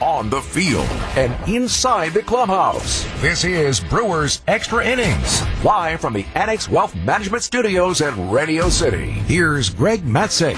[0.00, 3.04] on the field, and inside the clubhouse.
[3.20, 9.10] This is Brewers Extra Innings, live from the Annex Wealth Management Studios at Radio City.
[9.10, 10.56] Here's Greg Matzek.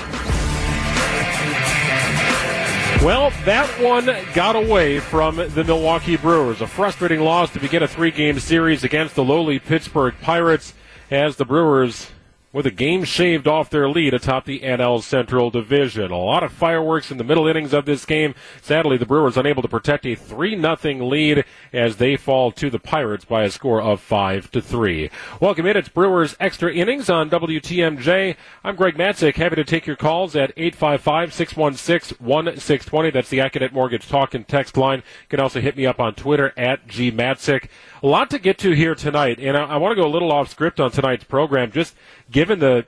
[3.02, 6.60] Well, that one got away from the Milwaukee Brewers.
[6.60, 10.72] A frustrating loss to begin a three game series against the lowly Pittsburgh Pirates
[11.10, 12.10] as the Brewers
[12.52, 16.10] with a game shaved off their lead atop the NL Central Division.
[16.10, 18.34] A lot of fireworks in the middle innings of this game.
[18.60, 20.76] Sadly, the Brewers unable to protect a 3 0
[21.06, 25.10] lead as they fall to the Pirates by a score of 5 to 3.
[25.40, 25.76] Welcome in.
[25.76, 28.36] It's Brewers Extra Innings on WTMJ.
[28.62, 29.36] I'm Greg Matzek.
[29.36, 33.10] Happy to take your calls at 855 616 1620.
[33.10, 34.98] That's the Accunet Mortgage Talk and Text line.
[34.98, 37.68] You can also hit me up on Twitter at gmatzek.
[38.02, 40.32] A lot to get to here tonight, and I, I want to go a little
[40.32, 41.70] off script on tonight's program.
[41.70, 41.94] Just
[42.32, 42.86] given the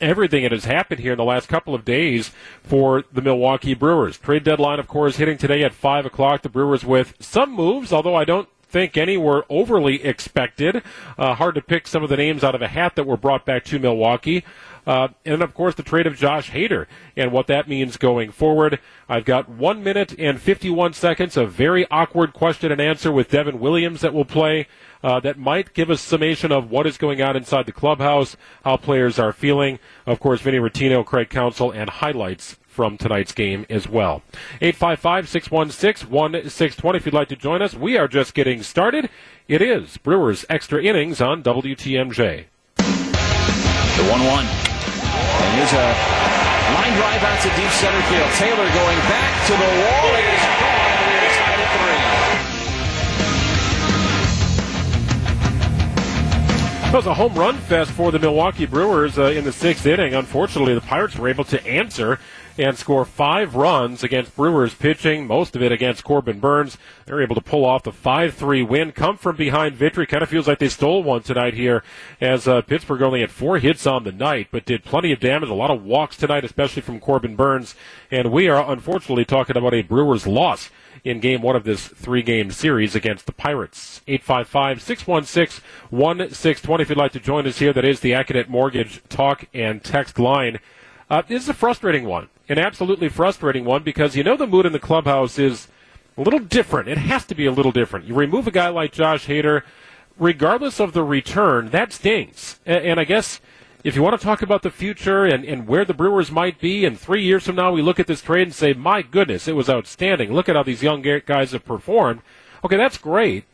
[0.00, 2.30] everything that has happened here in the last couple of days
[2.62, 4.16] for the Milwaukee Brewers.
[4.18, 6.42] Trade deadline, of course, hitting today at 5 o'clock.
[6.42, 10.82] The Brewers with some moves, although I don't think any were overly expected.
[11.16, 13.44] Uh, hard to pick some of the names out of a hat that were brought
[13.44, 14.44] back to Milwaukee.
[14.88, 18.80] Uh, and of course, the trade of Josh Hader and what that means going forward.
[19.06, 23.60] I've got one minute and 51 seconds of very awkward question and answer with Devin
[23.60, 24.66] Williams that will play
[25.02, 28.78] uh, that might give a summation of what is going on inside the clubhouse, how
[28.78, 29.78] players are feeling.
[30.06, 34.22] Of course, Vinny Rottino, Craig Counsell, and highlights from tonight's game as well.
[34.62, 37.74] 855-616-1620 if you'd like to join us.
[37.74, 39.10] We are just getting started.
[39.48, 42.46] It is Brewers Extra Innings on WTMJ.
[42.76, 44.67] The 1-1.
[45.18, 45.86] And here's a
[46.74, 48.30] line drive out to deep center field.
[48.38, 50.14] Taylor going back to the wall.
[50.14, 50.98] It is gone.
[51.08, 52.28] We are tied at three.
[56.88, 60.14] It was a home run fest for the Milwaukee Brewers uh, in the sixth inning.
[60.14, 62.18] Unfortunately, the Pirates were able to answer
[62.58, 66.76] and score five runs against Brewers pitching, most of it against Corbin Burnes.
[67.06, 70.06] They're able to pull off the 5-3 win, come from behind victory.
[70.06, 71.84] Kind of feels like they stole one tonight here
[72.20, 75.48] as uh, Pittsburgh only had four hits on the night, but did plenty of damage,
[75.48, 77.76] a lot of walks tonight, especially from Corbin Burnes.
[78.10, 80.70] And we are unfortunately talking about a Brewers loss
[81.04, 84.00] in game one of this three game series against the Pirates.
[84.08, 86.82] 855 616 1620.
[86.82, 90.18] If you'd like to join us here, that is the Accunet Mortgage talk and text
[90.18, 90.58] line.
[91.10, 94.66] Uh, this is a frustrating one, an absolutely frustrating one, because you know the mood
[94.66, 95.68] in the clubhouse is
[96.18, 96.88] a little different.
[96.88, 98.06] It has to be a little different.
[98.06, 99.62] You remove a guy like Josh Hader,
[100.18, 102.60] regardless of the return, that stings.
[102.66, 103.40] And, and I guess
[103.84, 106.84] if you want to talk about the future and, and where the Brewers might be,
[106.84, 109.56] and three years from now we look at this trade and say, my goodness, it
[109.56, 110.34] was outstanding.
[110.34, 112.20] Look at how these young guys have performed.
[112.62, 113.44] Okay, that's great,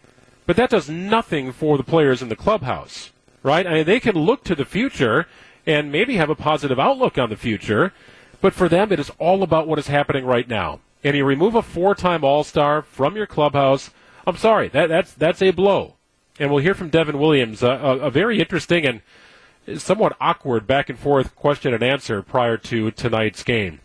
[0.45, 3.13] but that does nothing for the players in the clubhouse,
[3.45, 3.65] right?
[3.65, 5.29] I mean, they can look to the future
[5.67, 7.93] and maybe have a positive outlook on the future,
[8.41, 10.81] but for them, it is all about what is happening right now.
[11.03, 13.91] And you remove a four-time All-Star from your clubhouse.
[14.27, 15.95] I'm sorry, that, that's that's a blow.
[16.39, 19.03] And we'll hear from Devin Williams, a, a, a very interesting and
[19.79, 23.81] somewhat awkward back and forth question and answer prior to tonight's game.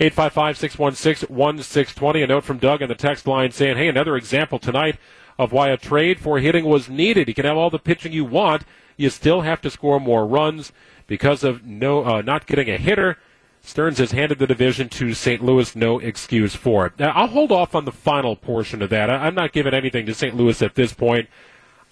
[0.00, 2.24] 855-616-1620.
[2.24, 4.96] A note from Doug on the text line saying, hey, another example tonight
[5.38, 7.28] of why a trade for hitting was needed.
[7.28, 8.64] You can have all the pitching you want.
[8.96, 10.72] You still have to score more runs
[11.06, 13.18] because of no uh, not getting a hitter.
[13.64, 15.42] Stearns has handed the division to St.
[15.42, 15.76] Louis.
[15.76, 16.92] No excuse for it.
[16.98, 19.08] Now, I'll hold off on the final portion of that.
[19.08, 20.34] I'm not giving anything to St.
[20.34, 21.28] Louis at this point.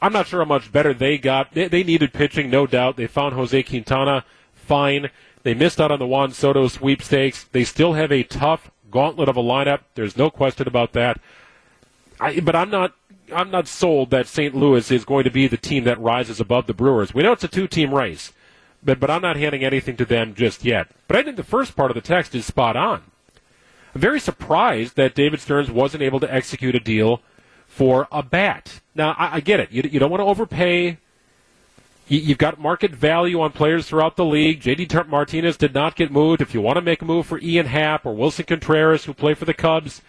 [0.03, 1.53] I'm not sure how much better they got.
[1.53, 2.97] They, they needed pitching, no doubt.
[2.97, 5.11] They found Jose Quintana fine.
[5.43, 7.45] They missed out on the Juan Soto sweepstakes.
[7.45, 9.81] They still have a tough gauntlet of a lineup.
[9.95, 11.21] There's no question about that.
[12.19, 12.95] I, but I'm not
[13.33, 14.55] I'm not sold that St.
[14.55, 17.15] Louis is going to be the team that rises above the Brewers.
[17.15, 18.33] We know it's a two-team race,
[18.83, 20.89] but but I'm not handing anything to them just yet.
[21.09, 23.03] But I think the first part of the text is spot on.
[23.95, 27.23] I'm very surprised that David Stearns wasn't able to execute a deal
[27.67, 28.81] for a bat.
[28.95, 29.71] Now, I, I get it.
[29.71, 30.99] You, you don't want to overpay.
[32.09, 34.61] You, have got market value on players throughout the league.
[34.61, 34.89] J.D.
[35.09, 36.43] Martinez did not get moved.
[36.43, 39.35] If you want to make a move for Ian Happ or Willson Contreras, who play
[39.35, 40.03] for the Cubs,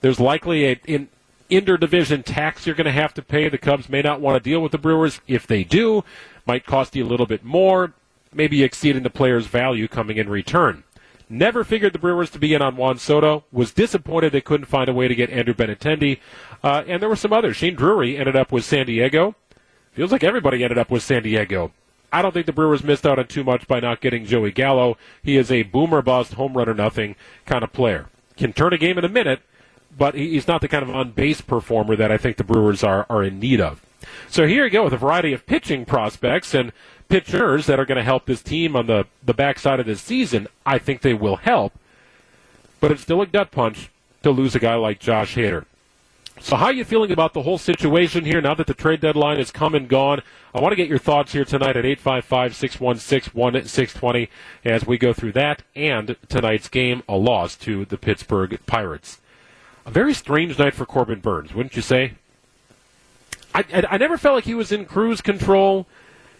[0.00, 1.08] there's likely a in
[1.50, 3.48] interdivision tax you're going to have to pay.
[3.48, 5.20] The Cubs may not want to deal with the Brewers.
[5.28, 6.02] If they do,
[6.46, 7.92] might cost you a little bit more,
[8.34, 10.84] maybe exceeding the player's value coming in return.
[11.28, 13.44] Never figured the Brewers to be in on Juan Soto.
[13.50, 16.20] Was disappointed they couldn't find a way to get Andrew Benintendi.
[16.62, 17.56] Uh, and there were some others.
[17.56, 19.34] Shane Drury ended up with San Diego.
[19.92, 21.72] Feels like everybody ended up with San Diego.
[22.12, 24.96] I don't think the Brewers missed out on too much by not getting Joey Gallo.
[25.22, 27.16] He is a boomer bust, home run or nothing
[27.46, 28.06] kind of player.
[28.36, 29.40] Can turn a game in a minute,
[29.96, 33.24] but he's not the kind of on-base performer that I think the Brewers are, are
[33.24, 33.84] in need of.
[34.28, 36.72] So here you go with a variety of pitching prospects and
[37.08, 40.48] pitchers that are going to help this team on the, the backside of this season.
[40.64, 41.74] I think they will help,
[42.80, 43.90] but it's still a gut punch
[44.22, 45.64] to lose a guy like Josh Hader.
[46.40, 49.38] So how are you feeling about the whole situation here now that the trade deadline
[49.38, 50.20] has come and gone?
[50.52, 54.28] I want to get your thoughts here tonight at 855-616-1620
[54.64, 59.20] as we go through that and tonight's game, a loss to the Pittsburgh Pirates.
[59.86, 62.14] A very strange night for Corbin Burnes, wouldn't you say?
[63.54, 65.86] I, I, never felt like he was in cruise control.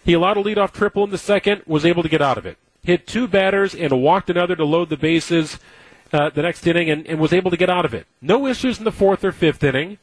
[0.03, 2.57] He allowed a leadoff triple in the second, was able to get out of it.
[2.83, 5.57] Hit two batters and walked another to load the bases
[6.13, 8.07] uh, the next inning and, and was able to get out of it.
[8.21, 9.97] No issues in the fourth or fifth inning,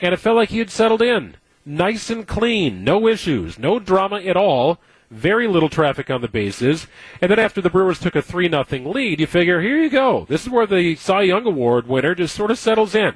[0.00, 1.36] and it felt like he had settled in.
[1.64, 4.78] Nice and clean, no issues, no drama at all.
[5.10, 6.86] Very little traffic on the bases.
[7.20, 10.26] And then after the Brewers took a 3 nothing lead, you figure, here you go.
[10.28, 13.14] This is where the Cy Young Award winner just sort of settles in.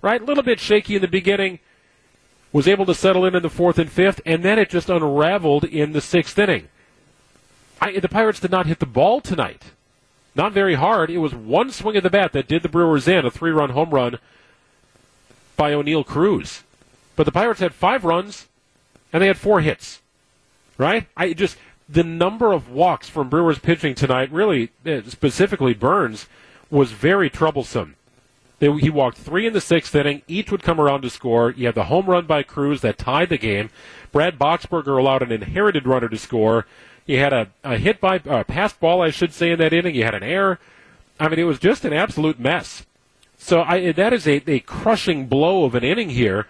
[0.00, 0.20] Right?
[0.20, 1.60] A little bit shaky in the beginning,
[2.54, 5.64] was able to settle in in the fourth and fifth, and then it just unraveled
[5.64, 6.68] in the sixth inning.
[7.80, 9.64] I, the Pirates did not hit the ball tonight.
[10.36, 11.10] Not very hard.
[11.10, 13.70] It was one swing of the bat that did the Brewers in, a three run
[13.70, 14.20] home run
[15.56, 16.62] by Oneil Cruz.
[17.16, 18.46] But the Pirates had five runs
[19.12, 20.00] and they had four hits.
[20.78, 21.08] Right?
[21.16, 21.56] I just
[21.88, 26.26] the number of walks from Brewers pitching tonight, really eh, specifically Burnes,
[26.70, 27.96] was very troublesome.
[28.58, 30.22] They, he walked three in the sixth inning.
[30.28, 31.50] Each would come around to score.
[31.50, 33.70] You had the home run by Cruz that tied the game.
[34.12, 36.66] Brad Boxberger allowed an inherited runner to score.
[37.06, 39.72] You had a, a hit by a uh, passed ball, I should say, in that
[39.72, 39.94] inning.
[39.94, 40.58] You had an error.
[41.18, 42.86] I mean, it was just an absolute mess.
[43.36, 46.46] So I, that is a, a crushing blow of an inning here,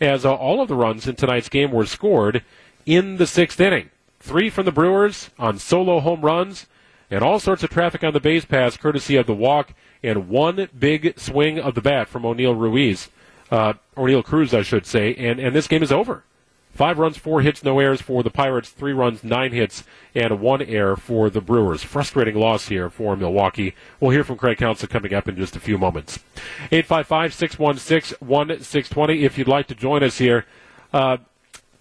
[0.00, 2.42] as uh, all of the runs in tonight's game were scored
[2.86, 3.90] in the sixth inning.
[4.20, 6.66] Three from the Brewers on solo home runs,
[7.10, 10.68] and all sorts of traffic on the base pass, courtesy of the walk, and one
[10.78, 13.08] big swing of the bat from Oneil Ruiz,
[13.50, 16.24] uh, Oneil Cruz, I should say, and, and this game is over.
[16.78, 18.68] Five runs, four hits, no errors for the Pirates.
[18.68, 19.82] Three runs, nine hits,
[20.14, 21.82] and one error for the Brewers.
[21.82, 23.74] Frustrating loss here for Milwaukee.
[23.98, 26.20] We'll hear from Craig Counsell coming up in just a few moments.
[26.70, 30.46] 855-616-1620 if you'd like to join us here.
[30.92, 31.16] Uh,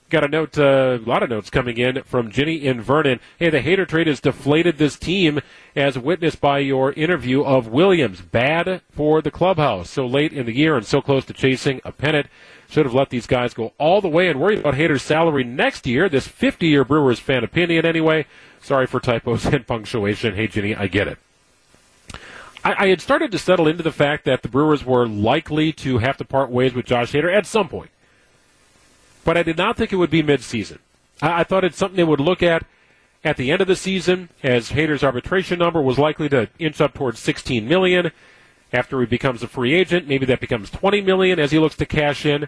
[0.09, 3.19] got a note, uh, a lot of notes coming in from Ginny in Vernon.
[3.37, 5.41] Hey, the Hader trade has deflated this team,
[5.75, 8.21] as witnessed by your interview of Williams.
[8.21, 9.89] Bad for the clubhouse.
[9.89, 12.27] So late in the year and so close to chasing a pennant.
[12.69, 15.87] Should have let these guys go all the way and worry about Hader's salary next
[15.87, 16.09] year.
[16.09, 18.25] This 50 year Brewers fan opinion, anyway.
[18.61, 20.35] Sorry for typos and punctuation.
[20.35, 21.17] Hey, Ginny, I get it.
[22.63, 25.99] I, I, had started to settle into the fact that the Brewers were likely to
[25.99, 27.91] have to part ways with Josh Hader at some point.
[29.27, 30.77] But I did not think it would be midseason.
[31.21, 32.65] I, I thought it's something they would look at
[33.25, 36.93] at the end of the season, as Hader's arbitration number was likely to inch up
[36.93, 38.11] towards 16 million
[38.71, 40.07] after he becomes a free agent.
[40.07, 42.47] Maybe that becomes 20 million as he looks to cash in.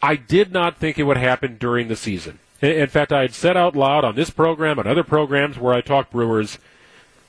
[0.00, 2.38] I did not think it would happen during the season.
[2.62, 5.80] In fact, I had said out loud on this program and other programs where I
[5.80, 6.60] talk Brewers,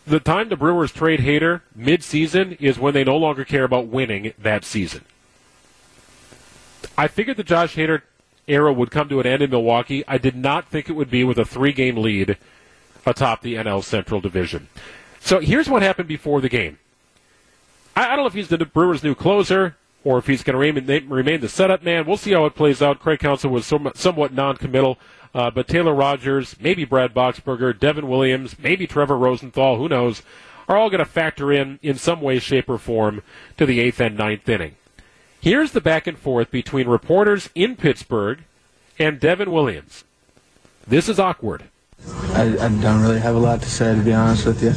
[0.06, 4.34] the time the Brewers trade Hader mid-season is when they no longer care about winning
[4.38, 5.04] that season.
[6.96, 8.04] I figured the Josh Hader
[8.48, 10.04] era would come to an end in Milwaukee.
[10.08, 12.38] I did not think it would be with a three-game lead
[13.06, 14.68] atop the NL Central Division.
[15.20, 16.80] So here's what happened before the game.
[17.96, 21.10] I, don't know if he's the Brewers' new closer or if he's going to remain,
[21.10, 22.06] remain the setup man.
[22.06, 23.00] We'll see how it plays out.
[23.00, 25.00] Craig Counsell was somewhat non-committal,
[25.34, 30.22] uh, but Taylor Rogers, maybe Brad Boxberger, Devin Williams, maybe Trevor Rosenthal, who knows,
[30.68, 33.22] are all going to factor in in some way, shape, or form
[33.58, 34.76] to the eighth and ninth inning.
[35.42, 38.40] Here's the back and forth between reporters in Pittsburgh
[39.00, 40.04] and Devin Williams.
[40.88, 41.64] This is awkward.
[42.34, 44.70] I, I don't really have a lot to say, to be honest with you.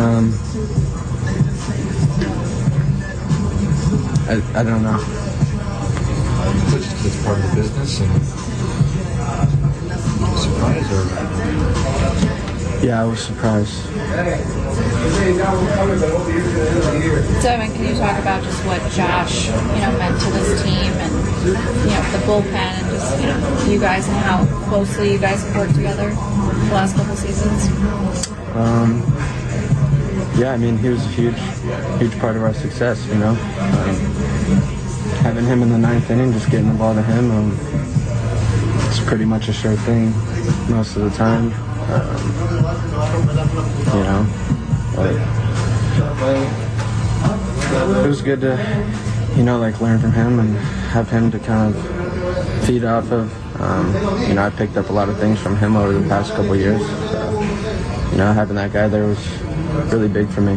[0.00, 0.32] Um,
[4.28, 4.98] I, I don't know.
[6.74, 8.22] It's, it's part of the business and
[10.38, 11.02] surprise or
[12.84, 13.86] yeah, I was surprised.
[17.42, 21.12] Devin, can you talk about just what Josh, you know, meant to this team and
[21.44, 25.42] you know the bullpen and just you know you guys and how closely you guys
[25.42, 27.68] have worked together the last couple seasons?
[28.54, 29.02] Um,
[30.38, 31.38] yeah, I mean, he was a huge,
[31.98, 33.30] huge part of our success, you know.
[33.30, 33.96] Um,
[35.22, 37.58] having him in the ninth inning, just getting the ball to him, um,
[38.88, 40.12] it's pretty much a sure thing
[40.68, 41.52] most of the time.
[41.92, 42.16] Um,
[43.92, 44.26] you know,
[48.04, 48.56] it was good to,
[49.36, 50.56] you know, like learn from him and
[50.90, 53.60] have him to kind of feed off of.
[53.60, 53.94] Um,
[54.28, 56.56] you know, I picked up a lot of things from him over the past couple
[56.56, 56.84] years.
[57.10, 57.40] So,
[58.10, 59.42] you know, having that guy there was
[59.92, 60.56] really big for me.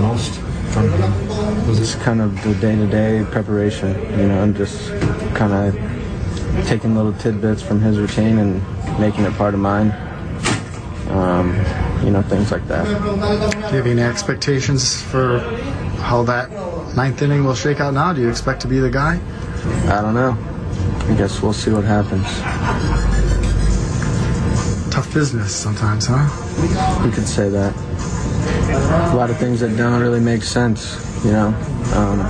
[0.00, 0.40] most
[0.72, 1.68] from him?
[1.68, 4.90] Was just kind of the day-to-day preparation, you know, and just
[5.34, 8.62] kind of taking little tidbits from his routine and
[8.98, 9.90] making it part of mine.
[11.08, 12.84] Um, you know, things like that.
[12.84, 15.38] Do you have any expectations for
[16.00, 16.50] how that
[16.96, 18.12] ninth inning will shake out now?
[18.12, 19.20] Do you expect to be the guy?
[19.86, 20.36] I don't know.
[21.08, 22.26] I guess we'll see what happens.
[24.92, 27.04] Tough business sometimes, huh?
[27.04, 27.74] You could say that.
[29.12, 31.48] A lot of things that don't really make sense, you know.
[31.94, 32.20] Um,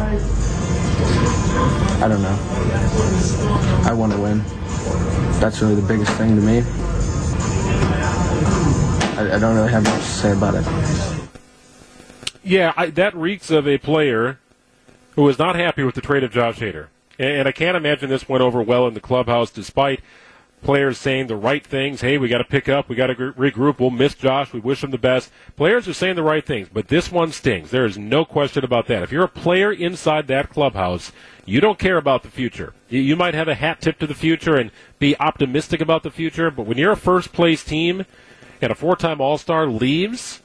[2.02, 2.38] I don't know.
[3.84, 4.42] I want to win.
[5.40, 6.62] That's really the biggest thing to me.
[9.16, 11.28] I, I don't really have much to say about it.
[12.42, 14.38] Yeah, I, that reeks of a player
[15.14, 16.88] who is not happy with the trade of Josh Hader.
[17.18, 20.00] And, and I can't imagine this went over well in the clubhouse, despite
[20.62, 22.00] players saying the right things.
[22.00, 22.88] Hey, we got to pick up.
[22.88, 23.80] We got to regroup.
[23.80, 24.52] We'll miss Josh.
[24.52, 25.30] We wish him the best.
[25.56, 27.70] Players are saying the right things, but this one stings.
[27.70, 29.02] There is no question about that.
[29.02, 31.12] If you're a player inside that clubhouse,
[31.44, 32.72] you don't care about the future.
[32.88, 36.50] You might have a hat tip to the future and be optimistic about the future,
[36.50, 38.06] but when you're a first place team
[38.62, 40.40] and a four time All Star leaves,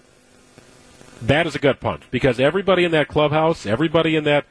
[1.21, 4.45] that is a gut punch because everybody in that clubhouse, everybody in that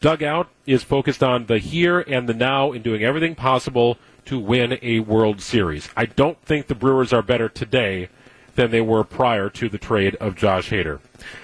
[0.00, 4.78] dugout is focused on the here and the now and doing everything possible to win
[4.82, 5.88] a World Series.
[5.96, 8.08] I don't think the Brewers are better today
[8.56, 10.98] than they were prior to the trade of Josh Hader.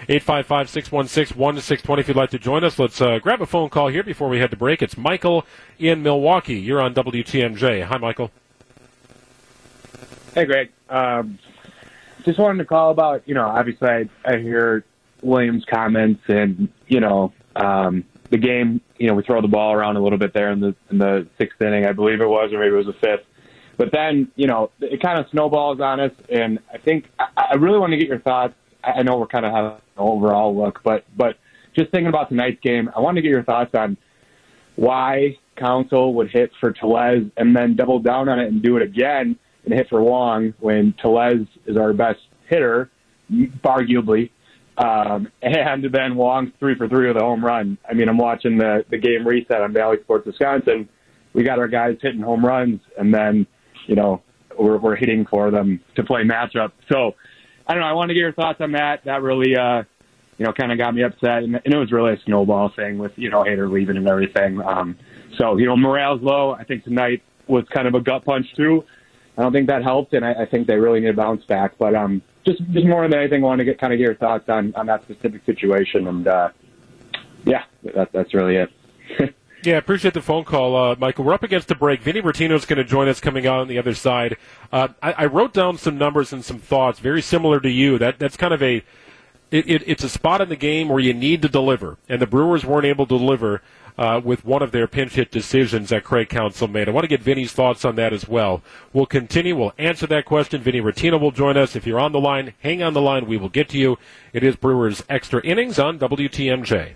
[0.08, 2.78] 855 616 1620 if you'd like to join us.
[2.78, 4.82] Let's uh, grab a phone call here before we head to break.
[4.82, 5.46] It's Michael
[5.78, 6.58] in Milwaukee.
[6.58, 7.84] You're on WTMJ.
[7.84, 8.30] Hi, Michael.
[10.34, 10.70] Hey, Greg.
[10.88, 11.38] Um,
[12.24, 14.84] just wanted to call about, you know, obviously I, I hear
[15.22, 19.96] Williams' comments and, you know, um, the game, you know, we throw the ball around
[19.96, 22.58] a little bit there in the in the sixth inning, I believe it was, or
[22.58, 23.26] maybe it was the fifth.
[23.76, 27.54] But then, you know, it kind of snowballs on us, and I think I, I
[27.56, 28.54] really want to get your thoughts.
[28.82, 31.36] I know we're kind of having an overall look, but but
[31.76, 33.96] just thinking about tonight's game, I wanted to get your thoughts on
[34.76, 38.82] why Counsell would hit for Tellez and then double down on it and do it
[38.82, 42.90] again and hit for Wong when Tellez is our best hitter,
[43.30, 44.30] arguably.
[44.76, 47.78] Um, and then Wong's three for three with a home run.
[47.88, 50.88] I mean, I'm watching the, the game reset on Bally Sports Wisconsin.
[51.34, 53.46] We got our guys hitting home runs, and then,
[53.86, 54.22] you know,
[54.58, 56.72] we're, we're hitting for them to play matchup.
[56.90, 57.12] So,
[57.66, 57.86] I don't know.
[57.86, 59.04] I want to get your thoughts on that.
[59.04, 59.84] That really, uh,
[60.36, 61.44] you know, kind of got me upset.
[61.44, 64.60] And, and it was really a snowball thing with, you know, Hader leaving and everything.
[64.60, 64.98] Um,
[65.38, 66.52] so, you know, morale's low.
[66.52, 68.84] I think tonight was kind of a gut punch, too.
[69.36, 71.78] I don't think that helped, and I, I think they really need to bounce back.
[71.78, 74.48] But um, just just more than anything, I want to get kind of your thoughts
[74.48, 76.50] on on that specific situation, and uh,
[77.44, 78.70] yeah, that, that's really it.
[79.64, 81.24] Yeah, appreciate the phone call, uh, Michael.
[81.24, 82.02] We're up against the break.
[82.02, 84.36] Vinny Rottino is going to join us coming out on the other side.
[84.72, 87.96] Uh, I, I, wrote down some numbers and some thoughts, very similar to you.
[87.96, 88.82] That that's kind of a
[89.52, 92.26] it, it, it's a spot in the game where you need to deliver, and the
[92.26, 93.62] Brewers weren't able to deliver
[93.98, 96.88] uh, with one of their pinch hit decisions that Craig Counsell made.
[96.88, 98.62] I want to get Vinny's thoughts on that as well.
[98.92, 99.56] We'll continue.
[99.56, 100.62] We'll answer that question.
[100.62, 101.76] Vinny Rottino will join us.
[101.76, 103.26] If you're on the line, hang on the line.
[103.26, 103.98] We will get to you.
[104.32, 106.94] It is Brewers Extra Innings on WTMJ.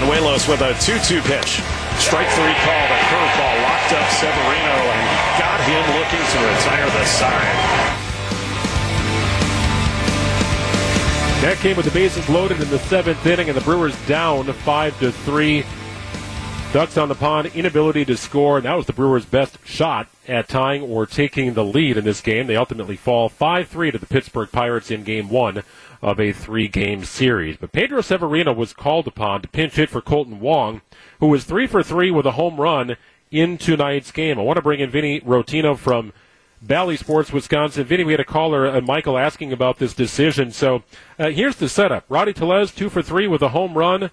[0.00, 1.60] Banuelos with a 2-2 pitch.
[2.00, 2.88] Strike three call.
[2.88, 5.06] The curveball locked up Severino and
[5.38, 7.99] got him looking to retire the side.
[11.40, 14.98] That came with the bases loaded in the seventh inning, and the Brewers down five
[15.00, 15.64] to three.
[16.74, 20.48] Ducks on the pond, inability to score, and that was the Brewers' best shot at
[20.48, 22.46] tying or taking the lead in this game.
[22.46, 25.62] They ultimately fall 5 3 to the Pittsburgh Pirates in game one
[26.02, 27.56] of a three game series.
[27.56, 30.82] But Pedro Severino was called upon to pinch hit for Kolten Wong,
[31.20, 32.98] who was 3 for 3 with a home run
[33.30, 34.38] in tonight's game.
[34.38, 36.12] I want to bring in Vinny Rottino from
[36.62, 37.84] Bally Sports Wisconsin.
[37.84, 40.52] Vinny, we had a caller, uh, Michael, asking about this decision.
[40.52, 40.82] So
[41.18, 44.10] uh, here's the setup: Rowdy Tellez two for three with a home run.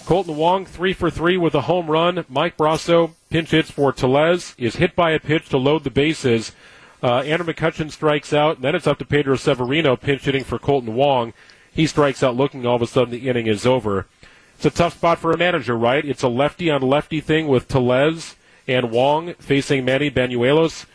[0.00, 2.24] Kolten Wong three for three with a home run.
[2.28, 6.52] Mike Brosseau pinch hits for Tellez is hit by a pitch to load the bases.
[7.02, 10.58] Uh, Andrew McCutchen strikes out, and then it's up to Pedro Severino pinch hitting for
[10.58, 11.32] Kolten Wong.
[11.72, 14.06] He strikes out, looking all of a sudden the inning is over.
[14.56, 16.04] It's a tough spot for a manager, right?
[16.04, 18.34] It's a lefty on lefty thing with Tellez
[18.66, 20.86] and Wong facing Manny Banuelos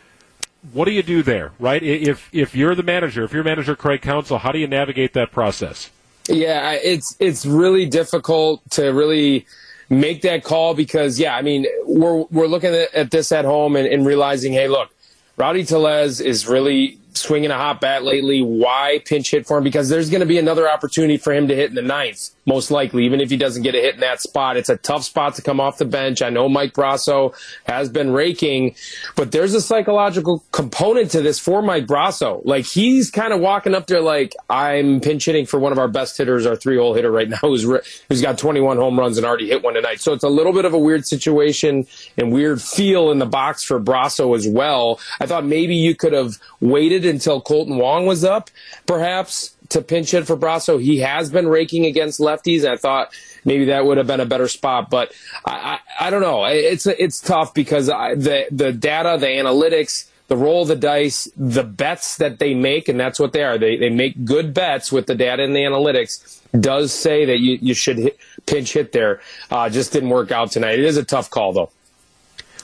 [0.72, 1.82] what do you do there, right?
[1.82, 5.30] If if you're the manager, if you're manager Craig Counsell, how do you navigate that
[5.30, 5.90] process?
[6.28, 9.46] Yeah, it's it's really difficult to really
[9.90, 13.86] make that call because yeah, I mean we're we're looking at, this at home and,
[13.86, 14.90] and realizing, hey, look,
[15.36, 18.42] Rowdy Tellez is really swinging a hot bat lately.
[18.42, 19.64] Why pinch hit for him?
[19.64, 22.70] Because there's going to be another opportunity for him to hit in the ninth most
[22.70, 24.56] likely, even if he doesn't get a hit in that spot.
[24.56, 26.22] It's a tough spot to come off the bench.
[26.22, 27.34] I know Mike Brosseau
[27.64, 28.74] has been raking,
[29.16, 32.42] but there's a psychological component to this for Mike Brosseau.
[32.44, 35.88] Like he's kind of walking up there like I'm pinch hitting for one of our
[35.88, 37.62] best hitters, our three hole hitter right now, who's
[38.08, 40.00] who's got 21 home runs and already hit one tonight.
[40.00, 41.86] So it's a little bit of a weird situation
[42.16, 45.00] and weird feel in the box for Brosseau as well.
[45.20, 48.50] I thought maybe you could have waited until Kolten Wong was up,
[48.86, 50.80] perhaps to pinch hit for Brosseau.
[50.80, 52.64] He has been raking against lefties.
[52.64, 53.12] I thought
[53.44, 55.12] maybe that would have been a better spot, but
[55.44, 56.44] I, I, I don't know.
[56.44, 61.28] It's it's tough because I, the the data, the analytics, the roll of the dice,
[61.36, 63.58] the bets that they make, and that's what they are.
[63.58, 66.40] They they make good bets with the data and the analytics.
[66.58, 69.20] Does say that you you should hit, pinch hit there.
[69.50, 70.78] Uh, just didn't work out tonight.
[70.78, 71.70] It is a tough call though.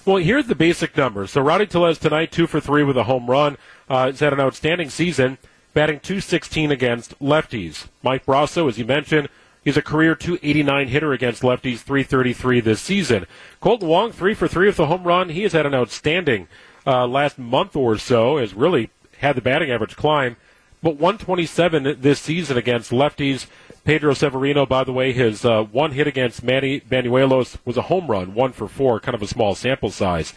[0.05, 1.33] Well, here's the basic numbers.
[1.33, 3.59] So Rowdy Tellez tonight, two for three with a home run.
[3.89, 5.39] Uh, he's had an outstanding season
[5.75, 7.89] batting 216 against lefties.
[8.03, 9.29] Mike Brosseau, as you mentioned,
[9.65, 13.27] he's a career 289 hitter against lefties, 333 this season.
[13.63, 15.29] Kolten Wong, three for three with the home run.
[15.29, 16.49] He has had an outstanding
[16.87, 20.37] uh, last month or so, has really had the batting average climb.
[20.83, 23.47] But 127 this season against lefties.
[23.85, 28.07] Pedro Severino, by the way, his uh, one hit against Manny Banuelos was a home
[28.07, 30.33] run, one for four, kind of a small sample size.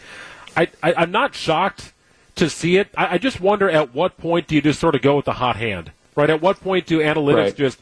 [0.56, 1.93] I, I, I'm not shocked
[2.36, 2.88] to see it.
[2.96, 5.34] I, I, just wonder at what point do you just sort of go with the
[5.34, 6.30] hot hand, right?
[6.30, 7.56] At what point do analytics right.
[7.56, 7.80] just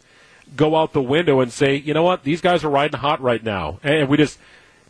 [0.56, 3.42] go out the window and say, you know what, these guys are riding hot right
[3.42, 4.38] now, and we just,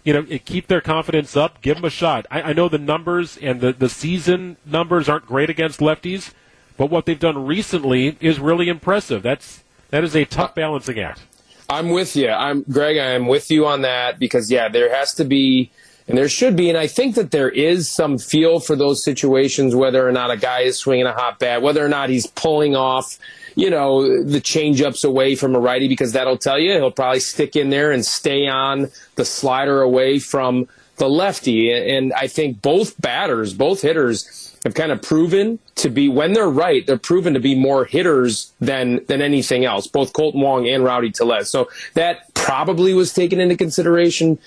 [0.05, 2.27] you know, keep their confidence up, give them a shot.
[2.31, 6.33] I, I know the numbers and the the season numbers aren't great against lefties,
[6.77, 9.23] but what they've done recently is really impressive.
[9.23, 11.21] That's that is a tough uh, balancing act.
[11.69, 12.29] I'm with you.
[12.29, 12.99] I'm Greg.
[12.99, 15.71] I'm with you on that because yeah, there has to be
[16.09, 19.75] and there should be, and I think that there is some feel for those situations,
[19.75, 22.75] whether or not a guy is swinging a hot bat, whether or not he's pulling
[22.75, 23.19] off,
[23.55, 27.55] you know, the changeups away from a righty, because that'll tell you he'll probably stick
[27.55, 31.73] in there and stay on the slider away from the lefty.
[31.73, 36.49] And I think both batters, both hitters, have kind of proven to be when they're
[36.49, 39.89] right, they're proven to be more hitters than than anything else.
[39.89, 41.51] Both Kolten Wong and Rowdy Tellez.
[41.51, 44.39] So that probably was taken into consideration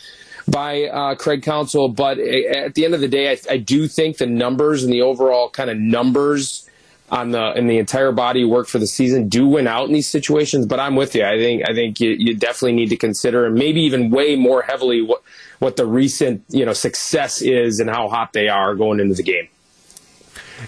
[0.48, 1.90] by uh, Craig Counsell.
[1.90, 5.02] But at the end of the day, I, I do think the numbers and the
[5.02, 6.70] overall kind of numbers
[7.10, 10.08] on the in the entire body work for the season do win out in these
[10.08, 10.66] situations.
[10.66, 11.24] But I'm with you.
[11.24, 14.62] I think I think you, you definitely need to consider and maybe even weigh more
[14.62, 15.22] heavily what
[15.60, 19.24] what the recent you know success is and how hot they are going into the
[19.24, 19.48] game.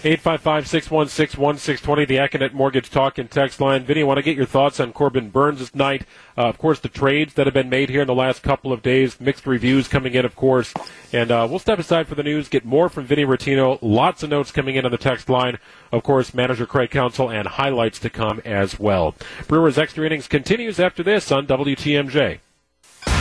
[0.02, 3.84] 855-616-1620, the Accunet Mortgage Talk and Text line.
[3.84, 6.04] Vinny, I want to get your thoughts on Corbin Burnes' night.
[6.36, 8.82] Uh, of course, the trades that have been made here in the last couple of
[8.82, 10.72] days, mixed reviews coming in, of course.
[11.12, 13.78] And uh, we'll step aside for the news, get more from Vinny Rottino.
[13.82, 15.58] Lots of notes coming in on the text line.
[15.90, 19.14] Of course, manager Craig Counsell and highlights to come as well.
[19.48, 22.40] Brewers Extra Innings continues after this on WTMJ.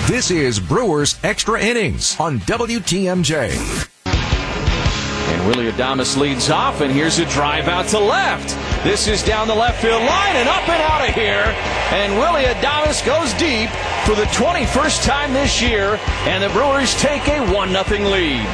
[0.07, 3.96] This is Brewers Extra Innings on WTMJ.
[5.27, 8.55] And Willie Adames leads off, and here's a drive out to left.
[8.83, 11.53] This is down the left field line and up and out of here.
[11.91, 13.69] And Willie Adames goes deep
[14.05, 18.47] for the 21st time this year, and the Brewers take a 1 0 lead.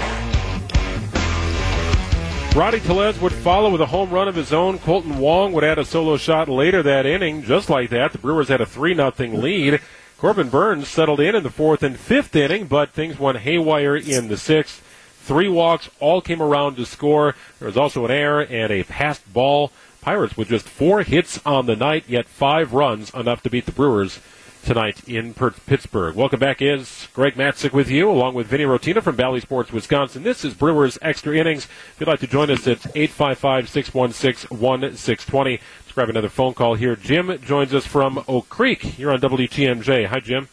[2.56, 4.78] Rowdy Tellez would follow with a home run of his own.
[4.78, 7.42] Kolten Wong would add a solo shot later that inning.
[7.42, 9.82] Just like that, the Brewers had a 3 0 lead.
[10.20, 14.28] Corbin Burnes settled in in the fourth and fifth inning, but things went haywire in
[14.28, 14.82] the sixth.
[15.24, 17.34] Three walks, all came around to score.
[17.58, 19.72] There was also an error and a passed ball.
[20.02, 23.72] Pirates with just four hits on the night, yet five runs, enough to beat the
[23.72, 24.20] Brewers
[24.66, 26.16] tonight in Pittsburgh.
[26.16, 30.24] Welcome back is Greg Matzek with you, along with Vinny Rottino from Bally Sports, Wisconsin.
[30.24, 31.70] This is Brewers Extra Innings.
[31.94, 35.60] If you'd like to join us, it's 855-616-1620.
[35.80, 36.98] Let's grab another phone call here.
[36.98, 39.00] Jim joins us from Oak Creek.
[39.00, 40.08] You're on WTMJ.
[40.08, 40.50] Hi, Jim.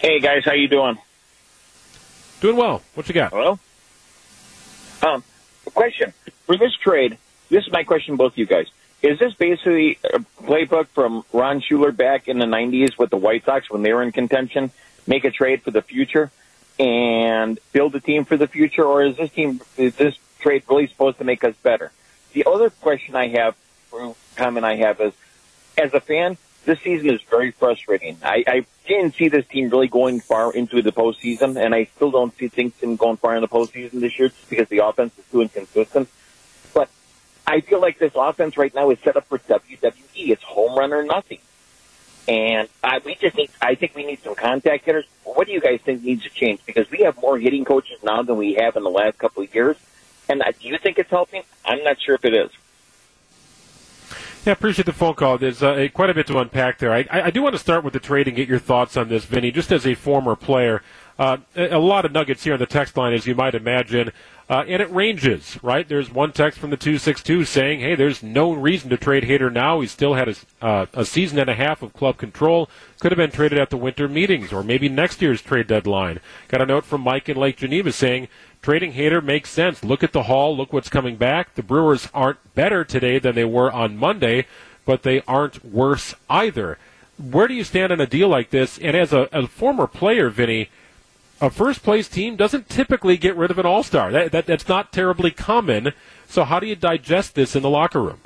[0.00, 0.44] Hey, guys.
[0.44, 0.98] How you doing?
[2.40, 2.82] Doing well.
[2.94, 3.32] What you got?
[3.32, 3.58] Well,
[5.02, 5.22] um,
[5.74, 6.12] question
[6.46, 7.18] for this trade.
[7.48, 8.66] This is my question, both of you guys.
[9.02, 13.44] Is this basically a playbook from Ron Schueler back in the '90s with the White
[13.44, 14.70] Sox when they were in contention?
[15.06, 16.30] Make a trade for the future
[16.78, 20.86] and build a team for the future, or is this team is this trade really
[20.86, 21.92] supposed to make us better?
[22.32, 23.54] The other question I have,
[24.36, 25.12] comment I have, is
[25.76, 26.38] as a fan,
[26.70, 28.16] this season is very frustrating.
[28.22, 32.12] I, I didn't see this team really going far into the postseason, and I still
[32.12, 35.18] don't see think them going far in the postseason this year just because the offense
[35.18, 36.08] is too inconsistent.
[36.72, 36.88] But
[37.44, 39.92] I feel like this offense right now is set up for WWE.
[40.14, 41.40] It's home run or nothing.
[42.28, 45.06] And I, we just need, I think we need some contact hitters.
[45.24, 46.60] What do you guys think needs to change?
[46.66, 49.52] Because we have more hitting coaches now than we have in the last couple of
[49.52, 49.76] years.
[50.28, 51.42] And do you think it's helping?
[51.64, 52.52] I'm not sure if it is.
[54.44, 55.36] Yeah, appreciate the phone call.
[55.36, 56.92] There's uh, quite a bit to unpack there.
[56.92, 59.26] I, I, do want to start with the trade and get your thoughts on this,
[59.26, 59.50] Vinny.
[59.50, 60.82] Just as a former player,
[61.18, 64.12] uh, a lot of nuggets here on the text line, as you might imagine.
[64.50, 65.88] Uh, and it ranges, right?
[65.88, 69.80] There's one text from the 262 saying, hey, there's no reason to trade Hader now.
[69.80, 72.68] He still had a, uh, a season and a half of club control.
[72.98, 76.18] Could have been traded at the winter meetings or maybe next year's trade deadline.
[76.48, 78.26] Got a note from Mike in Lake Geneva saying,
[78.60, 79.84] trading Hader makes sense.
[79.84, 80.56] Look at the haul.
[80.56, 81.54] Look what's coming back.
[81.54, 84.46] The Brewers aren't better today than they were on Monday,
[84.84, 86.76] but they aren't worse either.
[87.18, 88.80] Where do you stand on a deal like this?
[88.80, 90.70] And as a, a former player, Vinny,
[91.40, 94.12] a first place team doesn't typically get rid of an all star.
[94.12, 95.92] That, that, that's not terribly common.
[96.28, 98.20] So how do you digest this in the locker room?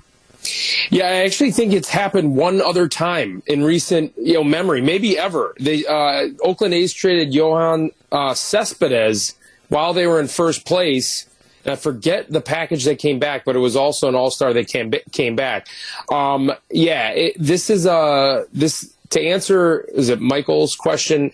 [0.90, 5.18] Yeah, I actually think it's happened one other time in recent you know memory, maybe
[5.18, 5.54] ever.
[5.58, 9.34] The uh, Oakland A's traded Johan uh, Cespedes
[9.68, 11.26] while they were in first place.
[11.64, 14.52] And I forget the package that came back, but it was also an All Star
[14.52, 15.68] that came came back.
[16.12, 21.32] Um, yeah, it, this is a uh, this to answer is it Michael's question.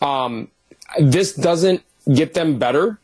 [0.00, 0.48] Um,
[0.98, 2.98] this doesn't get them better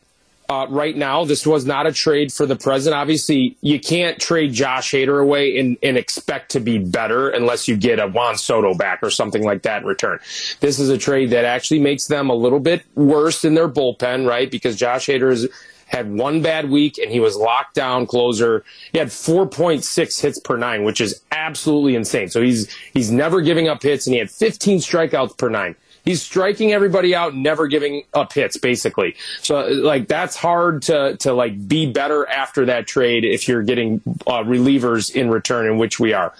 [0.51, 1.23] uh, right now.
[1.23, 2.93] This was not a trade for the present.
[2.93, 7.77] Obviously, you can't trade Josh Hader away and, and, expect to be better unless you
[7.77, 10.19] get a Juan Soto back or something like that in return.
[10.59, 14.27] This is a trade that actually makes them a little bit worse in their bullpen,
[14.27, 14.51] right?
[14.51, 15.47] Because Josh Hader has
[15.91, 18.63] had one bad week and he was locked down closer.
[18.91, 22.29] He had 4.6 hits per nine, which is absolutely insane.
[22.29, 25.75] So he's he's never giving up hits and he had 15 strikeouts per nine.
[26.03, 29.15] He's striking everybody out, never giving up hits, basically.
[29.41, 34.01] So, like, that's hard to, to like, be better after that trade if you're getting
[34.25, 36.33] uh, relievers in return, in which we are.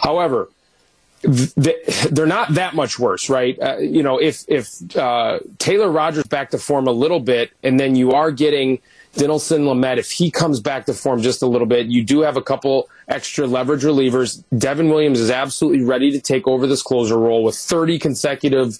[0.00, 0.48] However,
[1.22, 3.58] they're not that much worse, right?
[3.60, 7.80] Uh, you know, if if uh, Taylor Rogers back to form a little bit, and
[7.80, 8.80] then you are getting
[9.14, 12.36] Dinelson Lamet, if he comes back to form just a little bit, you do have
[12.36, 14.42] a couple extra leverage relievers.
[14.56, 18.78] Devin Williams is absolutely ready to take over this closer role with 30 consecutive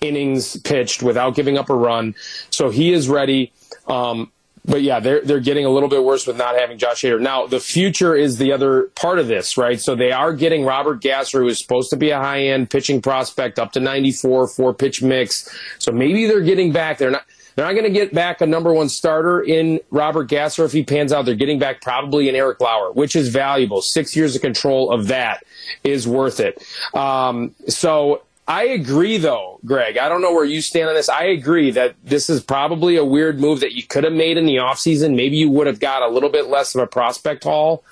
[0.00, 2.14] innings pitched without giving up a run.
[2.50, 3.52] So he is ready.
[3.86, 4.32] Um,
[4.66, 7.20] but yeah, they're they're getting a little bit worse with not having Josh Hader.
[7.20, 9.80] Now the future is the other part of this, right?
[9.80, 13.00] So they are getting Robert Gasser, who is supposed to be a high end pitching
[13.00, 15.48] prospect, up to 94, four pitch mix.
[15.78, 16.98] So maybe they're getting back.
[16.98, 17.24] They're not
[17.56, 20.84] they're not going to get back a number one starter in Robert Gasser if he
[20.84, 21.24] pans out.
[21.24, 23.80] They're getting back probably an Eric Lauer, which is valuable.
[23.80, 25.42] Six years of control of that
[25.82, 26.62] is worth it.
[26.94, 29.96] Um, so I agree, though, Greg.
[29.96, 31.08] I don't know where you stand on this.
[31.08, 34.44] I agree that this is probably a weird move that you could have made in
[34.44, 35.16] the offseason.
[35.16, 37.82] Maybe you would have got a little bit less of a prospect haul.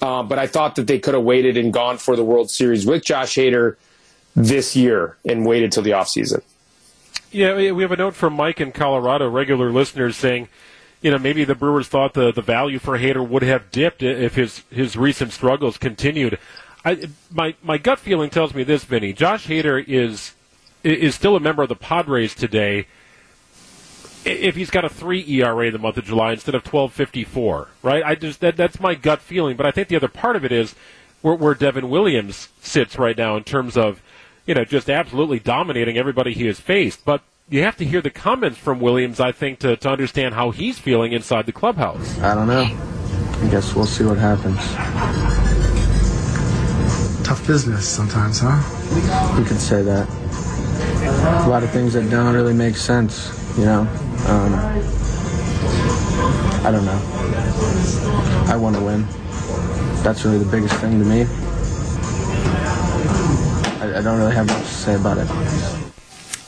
[0.00, 2.86] Uh, but I thought that they could have waited and gone for the World Series
[2.86, 3.76] with Josh Hader
[4.34, 6.42] this year and waited till the offseason.
[7.32, 10.48] Yeah, we have a note from Mike in Colorado, regular listeners saying,
[11.02, 14.34] you know, maybe the Brewers thought the, the value for Hader would have dipped if
[14.34, 16.38] his, his recent struggles continued.
[16.84, 19.12] I, my, my gut feeling tells me this, Vinny.
[19.12, 20.34] Josh Hader is,
[20.82, 22.86] is still a member of the Padres today
[24.24, 28.04] if he's got a 3 ERA in the month of July instead of 1254, right?
[28.04, 29.56] I just, that, that's my gut feeling.
[29.56, 30.74] But I think the other part of it is
[31.22, 34.02] where, where Devin Williams sits right now in terms of
[34.46, 37.04] you know, just absolutely dominating everybody he has faced.
[37.04, 40.50] But you have to hear the comments from Williams, I think, to, to understand how
[40.50, 42.18] he's feeling inside the clubhouse.
[42.20, 42.62] I don't know.
[42.64, 44.56] I guess we'll see what happens.
[47.26, 49.38] Tough business sometimes, huh?
[49.38, 50.08] You could say that.
[51.44, 53.80] A lot of things that don't really make sense, you know.
[54.26, 54.54] Um,
[56.64, 57.00] I don't know.
[58.48, 59.04] I want to win.
[60.02, 61.26] That's really the biggest thing to me.
[63.96, 65.28] I, don't really have much to say about it.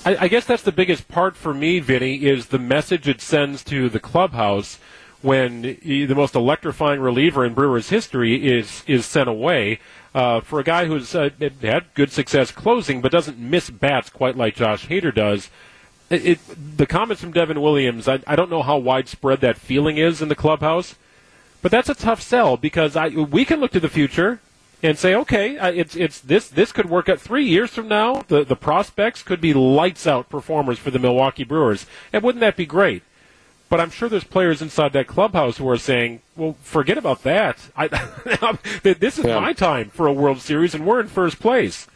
[0.05, 3.65] I, I guess that's the biggest part for me, Vinny, is the message it sends
[3.65, 4.79] to the clubhouse
[5.23, 9.81] when the most electrifying reliever in Brewers history is is sent away.
[10.15, 11.31] Uh, for a guy who's uh,
[11.61, 15.51] had good success closing but doesn't miss bats quite like Josh Hader does.
[16.11, 19.99] It, it, the comments from Devin Williams, I, I, don't know how widespread that feeling
[19.99, 20.95] is in the clubhouse,
[21.61, 24.41] but that's a tough sell because I, we can look to the future
[24.83, 28.23] and say, okay, uh, it's it's this this could work out three years from now.
[28.29, 32.57] The the prospects could be lights out performers for the Milwaukee Brewers, and wouldn't that
[32.57, 33.03] be great?
[33.69, 37.59] But I'm sure there's players inside that clubhouse who are saying, "Well, forget about that.
[37.77, 37.89] I,
[38.83, 39.41] this is yeah.
[39.41, 41.87] my time for a World Series, and we're in first place."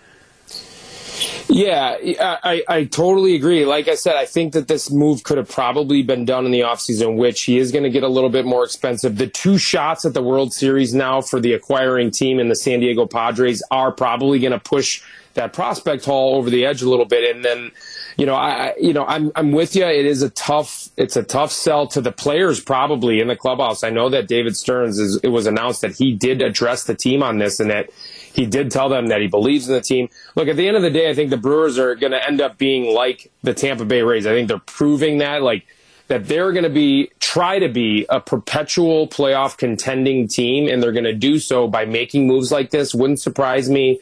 [1.49, 3.67] Yeah, I, I totally agree.
[3.67, 6.61] Like I said, I think that this move could have probably been done in the
[6.61, 9.19] offseason, which he is going to get a little bit more expensive.
[9.19, 12.81] The two shots at the World Series now for the acquiring team and the San
[12.81, 15.03] Diego Padres are probably going to push
[15.35, 17.35] that prospect haul over the edge a little bit.
[17.35, 17.71] And then,
[18.17, 19.85] you know, I, you know, I'm, I'm with you.
[19.85, 23.83] It is a tough, it's a tough sell to the players probably in the clubhouse.
[23.83, 27.23] I know that David Stearns is, it was announced that he did address the team
[27.23, 27.91] on this and that
[28.35, 30.09] he did tell them that he believes in the team.
[30.37, 32.41] Look, at the end of the day, I think the Brewers are going to end
[32.41, 34.27] up being like the Tampa Bay Rays.
[34.27, 35.67] I think they're proving that, like,
[36.09, 40.93] that they're going to be try to be a perpetual playoff contending team, and they're
[40.93, 42.95] going to do so by making moves like this.
[42.95, 44.01] Wouldn't surprise me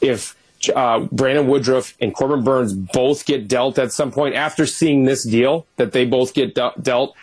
[0.00, 0.34] if
[0.68, 5.24] uh, Brandon Woodruff and Corbin Burnes both get dealt at some point after seeing this
[5.24, 7.16] deal that they both get de- dealt.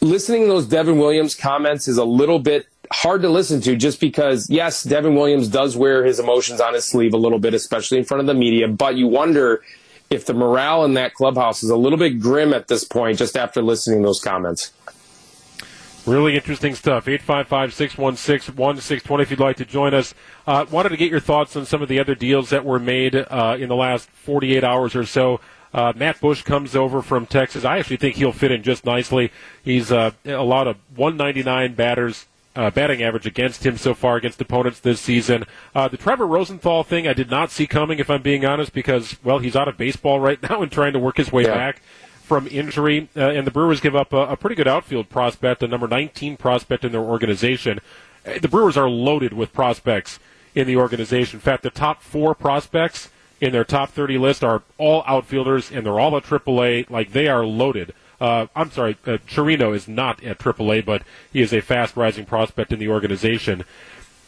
[0.00, 4.00] Listening to those Devin Williams comments is a little bit hard to listen to just
[4.00, 7.98] because, yes, Devin Williams does wear his emotions on his sleeve a little bit, especially
[7.98, 9.62] in front of the media, but you wonder
[10.10, 13.36] if the morale in that clubhouse is a little bit grim at this point just
[13.36, 14.72] after listening to those comments.
[16.08, 17.06] Really interesting stuff.
[17.06, 20.14] 855 616 1620 if you'd like to join us.
[20.46, 23.14] Uh, wanted to get your thoughts on some of the other deals that were made
[23.14, 25.40] uh, in the last 48 hours or so.
[25.74, 27.64] Uh, Matt Bush comes over from Texas.
[27.64, 29.30] I actually think he'll fit in just nicely.
[29.62, 34.80] He's uh, allowed a 199 batters uh, batting average against him so far against opponents
[34.80, 35.44] this season.
[35.74, 39.16] Uh, the Trevor Rosenthal thing I did not see coming, if I'm being honest, because
[39.22, 41.54] well he's out of baseball right now and trying to work his way yeah.
[41.54, 41.82] back
[42.28, 45.66] from injury, uh, and the Brewers give up a, a, pretty good outfield prospect, a
[45.66, 47.80] number 19 prospect in their organization.
[48.26, 50.20] Uh, the Brewers are loaded with prospects
[50.54, 51.38] in the organization.
[51.38, 53.08] In fact, the top four prospects
[53.40, 56.90] in their top 30 list are all outfielders, and they're all at AAA.
[56.90, 57.94] Like they are loaded.
[58.20, 62.26] Uh, I'm sorry, uh, Chirino is not at AAA, but he is a fast rising
[62.26, 63.64] prospect in the organization.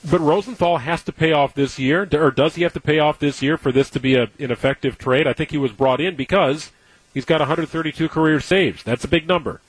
[0.08, 3.18] But Rosenthal has to pay off this year, or does he have to pay off
[3.18, 5.26] this year for this to be a, an effective trade?
[5.26, 6.70] I think he was brought in because
[7.12, 8.82] He's got 132 career saves.
[8.82, 9.60] That's a big number.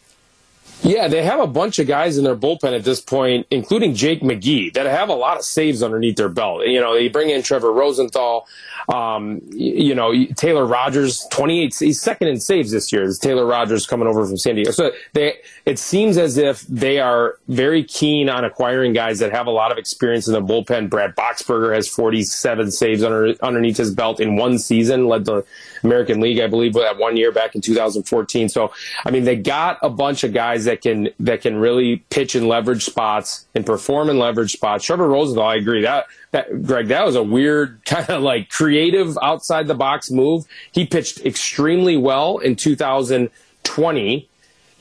[0.84, 4.22] Yeah, they have a bunch of guys in their bullpen at this point, including Jake
[4.22, 6.66] McGee, that have a lot of saves underneath their belt.
[6.66, 8.48] You know, they bring in Trevor Rosenthal,
[8.90, 13.08] um, you know, Taylor Rogers, 28, he's second in saves this year.
[13.14, 14.72] Taylor Rogers coming over from San Diego.
[14.72, 19.46] So they, it seems as if they are very keen on acquiring guys that have
[19.46, 20.90] a lot of experience in the bullpen.
[20.90, 25.46] Brad Boxberger has 47 saves under, underneath his belt in one season, led the
[25.84, 28.50] American League, I believe, that one year back in 2014.
[28.50, 28.74] So,
[29.06, 32.48] I mean, they got a bunch of guys that can, that can really pitch in
[32.48, 34.86] leverage spots and perform in leverage spots.
[34.86, 39.18] Trevor Rosenthal, I agree that, that, Greg, that was a weird kind of like creative
[39.22, 40.46] outside the box move.
[40.72, 44.28] He pitched extremely well in 2020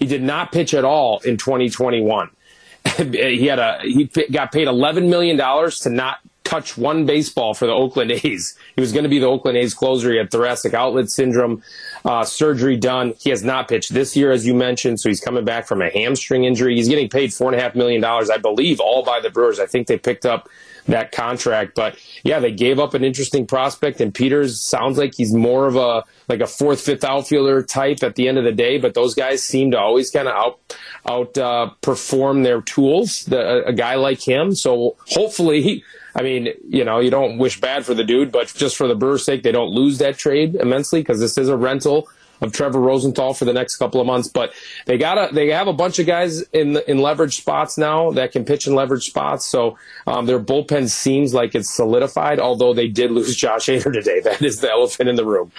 [0.01, 2.31] he did not pitch at all in 2021.
[2.97, 6.19] he had a he got paid 11 million dollars to not
[6.51, 8.57] touch one baseball for the Oakland A's.
[8.75, 10.11] He was going to be the Oakland A's closer.
[10.11, 11.63] He had thoracic outlet syndrome
[12.05, 13.15] uh, surgery done.
[13.21, 15.91] He has not pitched this year, as you mentioned, so he's coming back from a
[15.91, 16.75] hamstring injury.
[16.75, 19.61] He's getting paid four and a half million dollars, I believe, all by the Brewers.
[19.61, 20.49] I think they picked up
[20.87, 21.77] that contract.
[21.77, 25.77] But yeah, they gave up an interesting prospect, and Peters sounds like he's more of
[25.77, 28.79] a like a fourth, fifth outfielder type at the end of the day.
[28.79, 30.59] But those guys seem to always kind of out
[31.09, 33.25] out uh, perform their tools.
[33.27, 35.85] The, a guy like him, so hopefully.
[36.15, 38.95] I mean, you know, you don't wish bad for the dude, but just for the
[38.95, 42.09] Brewers' sake, they don't lose that trade immensely because this is a rental
[42.41, 44.29] of Trevor Rosenthal for the next couple of months.
[44.29, 44.53] But
[44.87, 48.33] they got a, they have a bunch of guys in in leverage spots now that
[48.33, 49.47] can pitch in leverage spots.
[49.47, 52.41] So um, their bullpen seems like it's solidified.
[52.41, 55.53] Although they did lose Josh Hader today, that is the elephant in the room.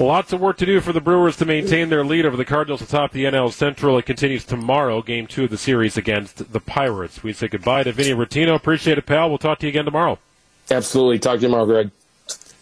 [0.00, 2.80] Lots of work to do for the Brewers to maintain their lead over the Cardinals
[2.80, 3.98] atop the NL Central.
[3.98, 7.24] It continues tomorrow, game two of the series against the Pirates.
[7.24, 8.54] We say goodbye to Vinny Rottino.
[8.54, 9.28] Appreciate it, pal.
[9.28, 10.20] We'll talk to you again tomorrow.
[10.70, 11.18] Absolutely.
[11.18, 11.90] Talk to you tomorrow, Greg.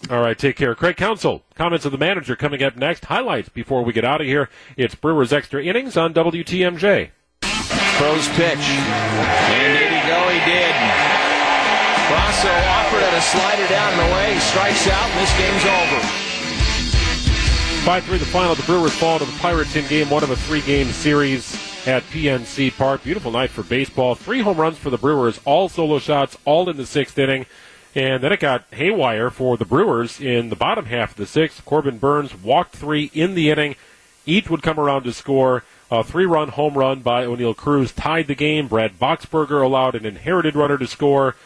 [0.09, 0.75] All right, take care.
[0.75, 3.05] Craig Counsell, comments of the manager coming up next.
[3.05, 4.49] Highlights before we get out of here.
[4.79, 7.11] It's Brewers Extra Innings on WTMJ.
[7.42, 8.64] Crow's pitch.
[8.64, 10.29] And did he go?
[10.31, 10.75] He did.
[12.09, 14.35] Brosseau offered it a slider down and away.
[14.35, 16.26] He strikes out, and this game's over.
[17.87, 18.57] 5-3 the final.
[18.57, 21.55] The Brewers fall to the Pirates in game one of a three-game series
[21.87, 23.05] at PNC Park.
[23.05, 24.16] Beautiful night for baseball.
[24.16, 27.46] Three home runs for the Brewers, all solo shots, all in the sixth inning.
[27.94, 31.64] And then it got haywire for the Brewers in the bottom half of the sixth.
[31.64, 33.77] Corbin Burnes walked three in the inning.
[34.27, 35.62] Each would come around to score.
[35.88, 38.66] A three-run home run by Oneil Cruz tied the game.
[38.66, 41.37] Brad Boxberger allowed an inherited runner to score.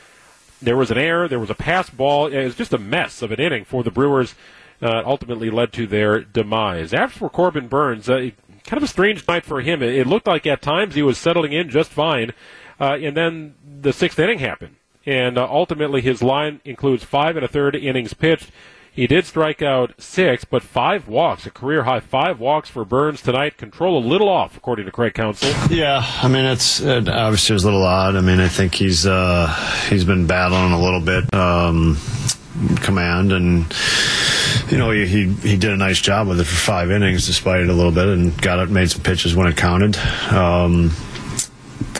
[0.62, 1.29] There was an error.
[1.29, 2.29] There was a pass ball.
[2.29, 4.35] It was just a mess of an inning for the Brewers.
[4.83, 6.95] Uh, ultimately led to their demise.
[6.95, 8.31] As for Corbin Burnes, uh,
[8.64, 9.83] kind of a strange night for him.
[9.83, 12.33] It, looked like at times he was settling in just fine,
[12.81, 17.45] uh, and then the sixth inning happened and uh, ultimately his line includes five and
[17.45, 18.51] a third innings pitched.
[18.93, 23.23] He did strike out six, but five walks, a career high five walks for Burnes
[23.23, 23.57] tonight.
[23.57, 25.55] Control a little off, according to Craig Counsell.
[25.71, 28.16] Yeah, I mean it's it obviously was a little odd.
[28.16, 29.47] I mean I think he's uh,
[29.88, 31.33] he's been battling a little bit.
[31.33, 31.99] Um,
[32.81, 33.73] command, and
[34.70, 37.61] you know he, he he did a nice job with it for five innings, despite
[37.61, 39.96] it a little bit, and got it, made some pitches when it counted.
[40.33, 40.92] Um,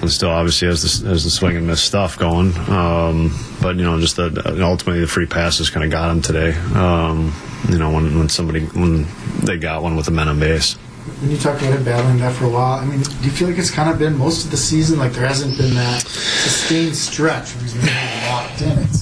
[0.01, 2.57] and still obviously has the, has the swing and miss stuff going.
[2.69, 6.53] Um, but you know, just the, ultimately the free passes kind of got him today.
[6.75, 7.35] Um,
[7.69, 9.07] you know, when, when somebody when
[9.45, 10.75] they got one with the men on base.
[11.21, 13.49] When you talk about him battling that for a while, I mean, do you feel
[13.49, 14.99] like it's kind of been most of the season?
[14.99, 18.79] Like there hasn't been that sustained stretch where he's really locked in.
[18.79, 19.00] It.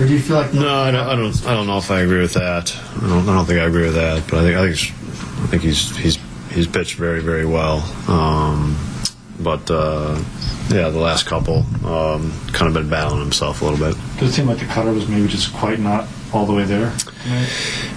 [0.00, 0.68] Or do you feel like no?
[0.68, 1.46] I don't, I don't.
[1.46, 2.74] I don't know if I agree with that.
[2.96, 3.28] I don't.
[3.28, 4.26] I don't think I agree with that.
[4.28, 4.56] But I think.
[4.56, 4.98] I think.
[5.42, 6.18] I think he's he's
[6.50, 7.78] he's pitched very very well.
[8.08, 8.76] Um,
[9.40, 10.22] but uh,
[10.68, 13.96] yeah, the last couple um, kind of been battling himself a little bit.
[14.18, 16.94] Does it seem like the cutter was maybe just quite not all the way there?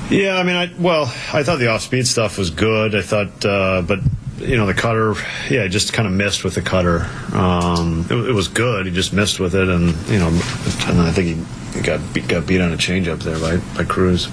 [0.10, 2.96] Yeah, I mean, I well, I thought the off-speed stuff was good.
[2.96, 4.00] I thought, uh, but
[4.38, 5.16] you know, the cutter,
[5.50, 7.10] yeah, just kind of missed with the cutter.
[7.34, 8.86] Um, it, it, was good.
[8.86, 12.46] He just missed with it, and you know, and I think he got beat, got
[12.46, 14.28] beat on a changeup there by by Cruz.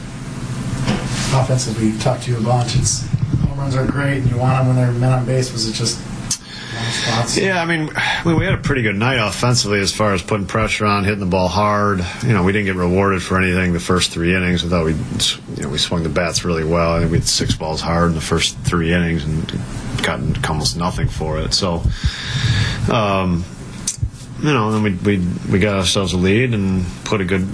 [1.34, 2.76] Offensively, talked to you a bunch.
[2.76, 3.06] It's
[3.46, 5.52] home runs are great, and you want them when they're men on base.
[5.52, 6.00] Was it just
[7.36, 7.90] yeah, I mean,
[8.24, 11.26] we had a pretty good night offensively as far as putting pressure on, hitting the
[11.26, 12.04] ball hard.
[12.22, 14.64] You know, we didn't get rewarded for anything the first three innings.
[14.64, 14.92] I thought we,
[15.56, 16.92] you know, we swung the bats really well.
[16.92, 19.60] I think we had six balls hard in the first three innings and
[20.02, 21.54] gotten almost nothing for it.
[21.54, 21.82] So,
[22.90, 23.44] um,
[24.40, 27.46] you know, then we we we got ourselves a lead and put a good,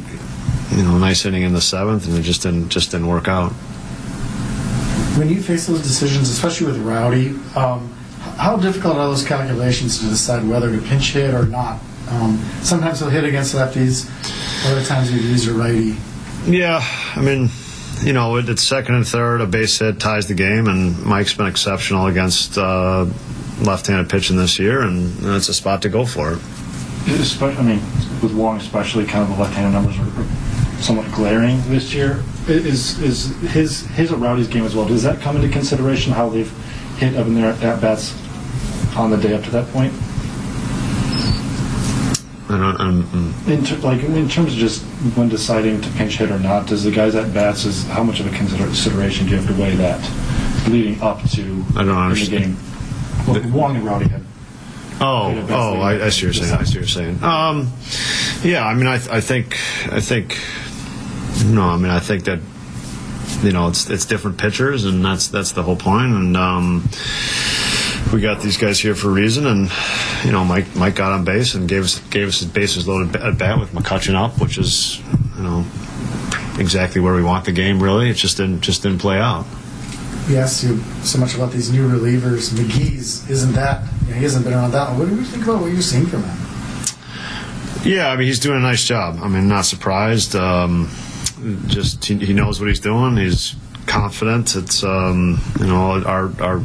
[0.71, 3.53] you know, nice inning in the seventh, and it just didn't just didn't work out.
[5.19, 7.35] When you face those decisions, especially with Rowdy.
[7.57, 7.95] Um,
[8.39, 11.81] how difficult are those calculations to decide whether to pinch hit or not?
[12.09, 14.09] Um, sometimes he'll hit against lefties,
[14.71, 15.97] other times he'll use a righty.
[16.47, 16.81] Yeah,
[17.17, 17.51] I mean,
[18.03, 21.47] you know, it's second and third, a base hit ties the game, and Mike's been
[21.47, 23.07] exceptional against uh,
[23.61, 26.39] left-handed pitching this year, and it's a spot to go for it.
[27.09, 27.81] Especially, I mean,
[28.23, 32.23] with Wong, especially, kind of the left-handed numbers are somewhat glaring this year.
[32.47, 34.87] Is is his his Rowdy's game as well?
[34.87, 36.51] Does that come into consideration how they've
[36.99, 38.15] hit up in their at bats
[38.97, 39.93] on the day up to that point?
[42.51, 44.83] I don't, um, in ter- like in terms of just
[45.17, 48.21] when deciding to pinch hit or not, does the guys at bats is how much
[48.21, 50.01] of a consideration do you have to weigh that
[50.69, 52.57] leading up to I don't understand.
[52.57, 53.53] the game?
[53.53, 54.23] Well, Wong and Rowdy had.
[55.01, 56.55] Oh, oh, I, I see what you're saying.
[56.55, 57.23] I see what you're saying.
[57.23, 57.71] Um,
[58.43, 59.57] yeah, I mean, I, I think,
[59.93, 60.37] I think,
[61.45, 62.41] no, I mean, I think that
[63.43, 66.13] you know it's it's different pitchers, and that's that's the whole point.
[66.13, 66.89] And um,
[68.13, 69.71] we got these guys here for a reason, and
[70.25, 73.17] you know Mike Mike got on base and gave us gave us his bases loaded
[73.17, 75.01] at bat with McCutchen up, which is
[75.37, 75.65] you know
[76.59, 77.83] exactly where we want the game.
[77.83, 79.47] Really, it just didn't just didn't play out.
[80.27, 82.51] He asked you so much about these new relievers.
[82.51, 84.99] McGee's isn't that you know, he hasn't been around that long.
[84.99, 86.39] What do you think about what you've seen from him?
[87.85, 89.19] Yeah, I mean he's doing a nice job.
[89.23, 90.35] I mean, not surprised.
[90.35, 90.91] Um,
[91.67, 93.17] just he, he, knows what he's doing.
[93.17, 93.55] He's
[93.87, 94.57] confident.
[94.57, 96.61] It's um, you know our our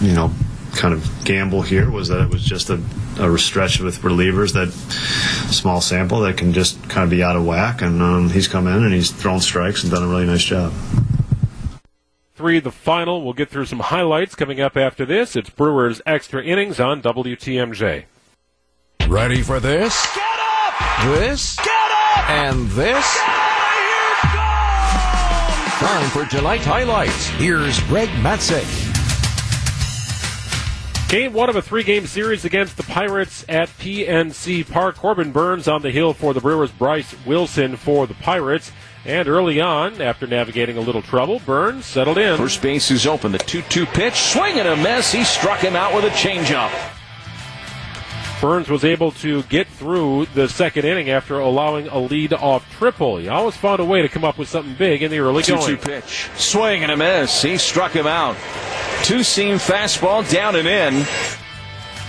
[0.00, 0.30] you know
[0.76, 2.80] kind of gamble here was that it was just a,
[3.18, 4.70] a stretch with relievers that
[5.52, 7.82] small sample that can just kind of be out of whack.
[7.82, 10.72] And um, he's come in and he's thrown strikes and done a really nice job.
[12.34, 13.22] Three, the final.
[13.24, 15.36] We'll get through some highlights coming up after this.
[15.36, 18.04] It's Brewers extra innings on WTMJ.
[19.08, 20.14] Ready for this?
[20.14, 21.18] Get up!
[21.18, 21.56] This?
[21.56, 22.30] Get up!
[22.30, 23.18] And this?
[25.78, 27.28] Time for tonight's highlights.
[27.28, 28.85] Here's Greg Matzek.
[31.08, 34.96] Game one of a three-game series against the Pirates at PNC Park.
[34.96, 36.72] Corbin Burnes on the hill for the Brewers.
[36.72, 38.72] Bryce Wilson for the Pirates.
[39.04, 42.36] And early on, after navigating a little trouble, Burnes settled in.
[42.36, 43.30] First base is open.
[43.30, 44.14] The 2-2 pitch.
[44.14, 45.12] Swing and a miss.
[45.12, 46.72] He struck him out with a changeup.
[48.40, 53.18] Burnes was able to get through the second inning after allowing a lead off triple.
[53.18, 55.54] He always found a way to come up with something big in the early Two,
[55.54, 55.66] going.
[55.66, 57.42] Two pitch, swing and a miss.
[57.42, 58.36] He struck him out.
[59.06, 61.06] Two seam fastball down and in.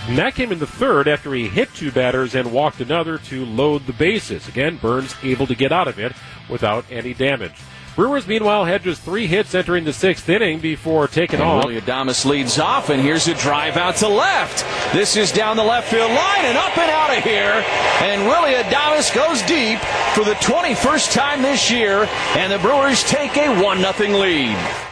[0.07, 3.45] And that came in the third after he hit two batters and walked another to
[3.45, 4.47] load the bases.
[4.47, 6.13] Again, Burnes able to get out of it
[6.49, 7.53] without any damage.
[7.95, 11.65] Brewers, meanwhile, had just three hits entering the sixth inning before taking and off.
[11.65, 14.65] Willy Adames leads off, and here's a drive out to left.
[14.91, 17.63] This is down the left field line and up and out of here.
[18.01, 19.77] And Willy Adames goes deep
[20.15, 24.86] for the 21st time this year, and the Brewers take a 1 0 lead.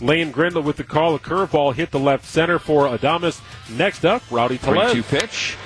[0.00, 1.14] Lane Grindle with the call.
[1.14, 3.40] A curveball hit the left center for Adames.
[3.76, 4.92] Next up, Rowdy Tellez.
[4.92, 5.56] 2 pitch.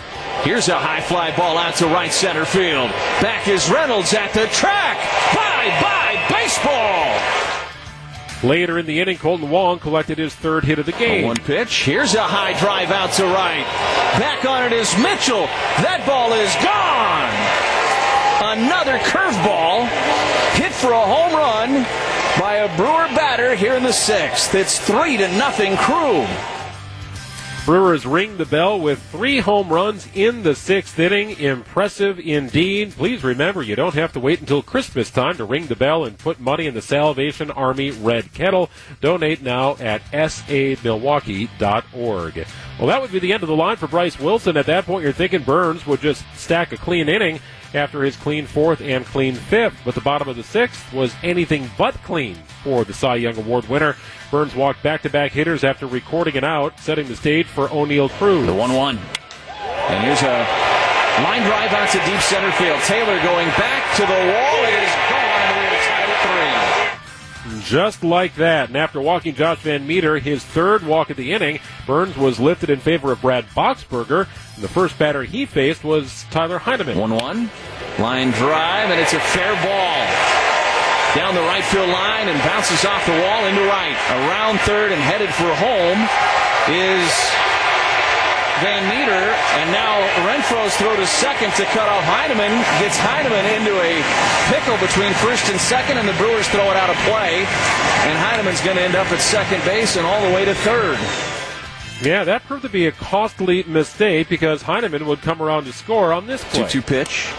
[0.43, 2.91] Here's a high fly ball out to right center field.
[3.23, 4.99] Back is Reynolds at the track.
[5.35, 7.21] Bye bye baseball.
[8.43, 11.25] Later in the inning, Kolten Wong collected his third hit of the game.
[11.25, 11.85] One pitch.
[11.85, 13.65] Here's a high drive out to right.
[14.21, 15.47] Back on it is Mitchell.
[15.81, 17.33] That ball is gone.
[18.53, 19.89] another curveball
[20.61, 21.87] hit for a home run
[22.45, 24.55] by a Brewer batter here in the sixth.
[24.55, 26.27] It's three to nothing Crew.
[27.65, 31.41] Brewers ring the bell with three home runs in the sixth inning.
[31.41, 32.93] Impressive indeed.
[32.93, 36.19] Please remember, you don't have to wait until Christmas time to ring the bell and
[36.19, 38.69] put money in the Salvation Army Red Kettle.
[39.01, 42.47] Donate now at samilwaukee.org.
[42.79, 44.59] Well, that would be the end of the line for Bryce Wilson.
[44.59, 47.41] At that point, you're thinking Burnes would just stack a clean inning
[47.75, 49.77] after his clean fourth and clean fifth.
[49.85, 53.69] But the bottom of the sixth was anything but clean for the Cy Young Award
[53.69, 53.97] winner.
[54.31, 58.11] Burnes walked back to back hitters after recording it out, setting the stage for Oneil
[58.11, 58.47] Cruz.
[58.47, 58.99] The 1 1.
[58.99, 60.47] And here's a
[61.23, 62.81] line drive out to deep center field.
[62.83, 64.54] Taylor going back to the wall.
[67.63, 68.69] Just like that.
[68.69, 72.81] And after walking Josh VanMeter, his third walk of the inning, Burnes was lifted in
[72.81, 74.27] favor of Brad Boxberger.
[74.59, 76.99] The first batter he faced was Tyler Heineman.
[76.99, 77.51] 1 1.
[77.99, 80.45] Line drive, and it's a fair ball
[81.15, 83.95] down the right field line and bounces off the wall into right.
[84.11, 86.01] Around third and headed for home
[86.67, 87.44] is
[88.63, 92.55] VanMeter, and now Renfroe's throw to second to cut off Heineman.
[92.79, 93.99] Gets Heineman into a
[94.47, 97.43] pickle between first and second, and the Brewers throw it out of play.
[98.07, 100.99] And Heineman's going to end up at second base and all the way to third.
[102.03, 106.13] Yeah, that proved to be a costly mistake because Heineman would come around to score
[106.13, 106.63] on this play.
[106.63, 107.33] 2 2 pitch.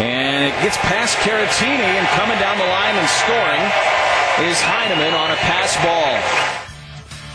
[0.00, 3.64] And it gets past Caratini, and coming down the line and scoring
[4.48, 6.55] is Heineman on a pass ball.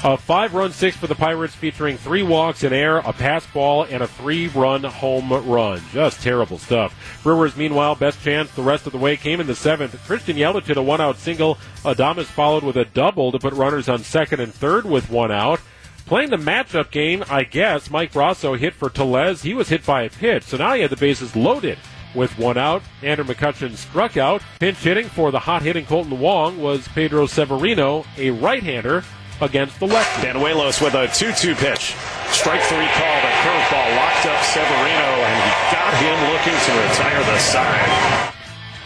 [0.03, 3.83] A five run six for the Pirates featuring three walks in air, a pass ball,
[3.83, 5.79] and a three run home run.
[5.93, 7.21] Just terrible stuff.
[7.21, 9.95] Brewers, meanwhile, best chance the rest of the way came in the seventh.
[10.07, 11.59] Christian Yelich hit a one out single.
[11.83, 15.61] Adames followed with a double to put runners on second and third with one out.
[16.07, 19.43] Playing the matchup game, I guess, Mike Brosseau hit for Tellez.
[19.43, 21.77] He was hit by a pitch, so now he had the bases loaded
[22.15, 22.81] with one out.
[23.03, 24.41] Andrew McCutchen struck out.
[24.59, 29.03] Pinch hitting for the hot hitting Kolten Wong was Pedro Severino, a right hander
[29.41, 30.23] against the left.
[30.23, 31.95] Banuelos with a 2 2 pitch.
[32.29, 33.17] Strike three call.
[33.21, 38.33] The curveball locked up Severino, and he got him looking to retire the side.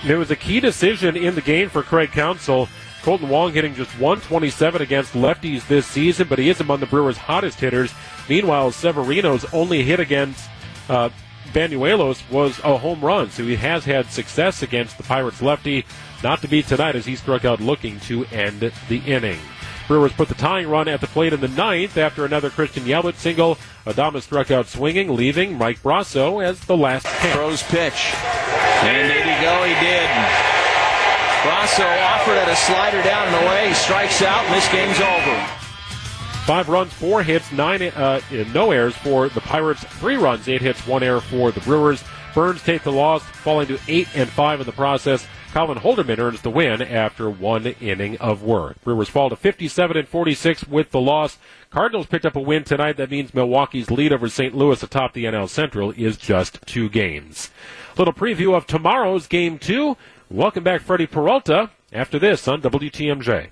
[0.08, 2.68] It was a key decision in the game for Craig Counsell.
[3.02, 7.18] Kolten Wong hitting just 127 against lefties this season, but he is among the Brewers'
[7.18, 7.94] hottest hitters.
[8.28, 10.50] Meanwhile, Severino's only hit against
[10.90, 11.10] uh,
[11.54, 15.86] Banuelos was a home run, so he has had success against the Pirates lefty.
[16.24, 19.40] Not to be tonight as he struck out looking to end the inning.
[19.88, 23.16] Brewers put the tying run at the plate in the ninth after another Christian Yelich
[23.16, 23.58] single.
[23.86, 27.34] Adames struck out swinging, leaving Mike Brosseau as the last pitch.
[27.34, 28.14] Throws pitch.
[28.82, 29.64] And did he go?
[29.64, 30.10] He did.
[31.46, 33.68] Brosseau offered at a slider down and away.
[33.68, 35.48] He strikes out, and this game's over.
[36.46, 38.22] Five runs, four hits, nine uh,
[38.54, 39.84] no errors for the Pirates.
[39.84, 42.04] Three runs, eight hits, one error for the Brewers.
[42.36, 45.28] Burnes takes the loss, falling to eight and five in the process.
[45.56, 48.76] Colin Holderman earns the win after one inning of work.
[48.84, 51.38] Brewers fall to 57 and 46 with the loss.
[51.70, 52.98] Cardinals picked up a win tonight.
[52.98, 54.54] That means Milwaukee's lead over St.
[54.54, 57.52] Louis atop the NL Central is just two games.
[57.98, 59.96] Little preview of tomorrow's game two.
[60.30, 61.72] Welcome back, Freddie Peralta.
[61.94, 63.52] After this on WTMJ.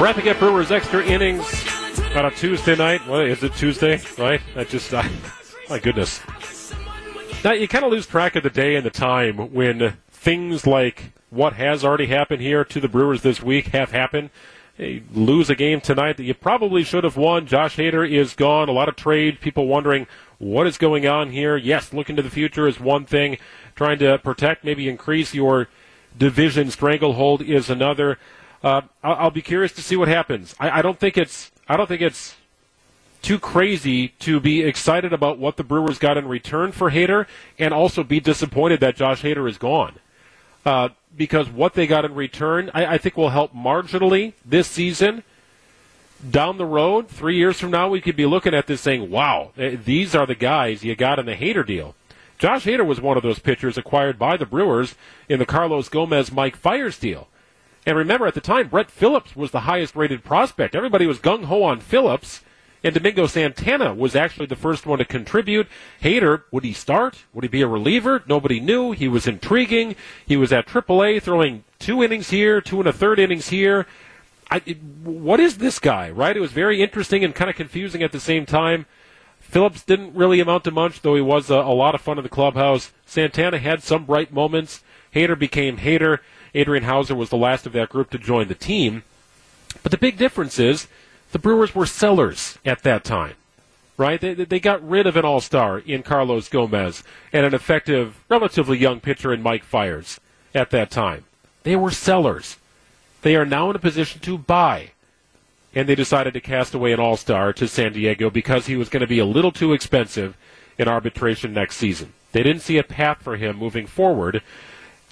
[0.00, 1.68] Wrapping up Brewers extra innings
[2.16, 3.06] on a Tuesday night.
[3.06, 4.00] Well, is it Tuesday?
[4.18, 4.40] Right?
[4.56, 5.08] I just, I,
[5.70, 6.20] my goodness.
[7.44, 11.12] Now you kind of lose track of the day and the time when things like
[11.28, 14.30] what has already happened here to the Brewers this week have happened.
[15.12, 17.46] Lose a game tonight that you probably should have won.
[17.46, 18.70] Josh Hader is gone.
[18.70, 19.42] A lot of trade.
[19.42, 20.06] People wondering
[20.38, 21.54] what is going on here.
[21.58, 23.36] Yes, looking to the future is one thing.
[23.76, 25.68] Trying to protect, maybe increase your
[26.16, 28.18] division stranglehold is another.
[28.62, 30.54] Uh, I'll, I'll, be curious to see what happens.
[30.58, 32.36] I, I don't think it's I don't think it's
[33.24, 37.26] too crazy to be excited about what the Brewers got in return for Hader,
[37.58, 39.94] and also be disappointed that Josh Hader is gone.
[40.64, 45.22] Uh, because what they got in return, I, I think will help marginally this season.
[46.28, 49.52] Down the road, three years from now, we could be looking at this saying, "Wow,
[49.58, 51.94] eh, these are the guys you got in the Hader deal."
[52.38, 54.96] Josh Hader was one of those pitchers acquired by the Brewers
[55.28, 57.28] in the Carlos Gomez Mike Fiers deal.
[57.86, 60.74] And remember, at the time, Brett Phillips was the highest rated prospect.
[60.74, 62.42] Everybody was gung ho on Phillips,
[62.84, 65.66] and Domingo Santana was actually the first one to contribute.
[66.02, 67.24] Hader, would he start?
[67.32, 68.22] Would he be a reliever?
[68.26, 68.92] Nobody knew.
[68.92, 69.96] He was intriguing.
[70.26, 73.86] He was at AAA throwing two innings here, two and a third innings here.
[74.50, 76.36] I, it, what is this guy, right?
[76.36, 78.84] It was very interesting and kind of confusing at the same time.
[79.40, 82.22] Phillips didn't really amount to much, though he was a, a lot of fun in
[82.22, 82.92] the clubhouse.
[83.06, 84.82] Santana had some bright moments.
[85.14, 86.18] Hader became Hader.
[86.54, 89.04] Adrian Houser was the last of that group to join the team.
[89.82, 90.86] But the big difference is
[91.34, 93.34] the Brewers were sellers at that time.
[93.96, 94.20] right?
[94.20, 98.78] They, they got rid of an all star in Carlos Gomez and an effective, relatively
[98.78, 100.20] young pitcher in Mike Fiers
[100.54, 101.24] at that time.
[101.64, 102.56] They were sellers.
[103.22, 104.92] They are now in a position to buy.
[105.74, 108.88] And they decided to cast away an all star to San Diego because he was
[108.88, 110.36] going to be a little too expensive
[110.78, 112.12] in arbitration next season.
[112.30, 114.40] They didn't see a path for him moving forward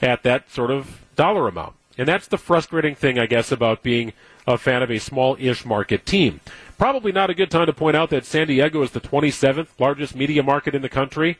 [0.00, 1.74] at that sort of dollar amount.
[1.98, 4.12] And that's the frustrating thing, I guess, about being
[4.46, 6.40] a fan of a small ish market team.
[6.78, 10.16] Probably not a good time to point out that San Diego is the 27th largest
[10.16, 11.38] media market in the country.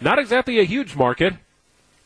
[0.00, 1.34] Not exactly a huge market,